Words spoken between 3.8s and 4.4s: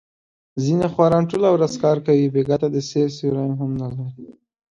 نه لري.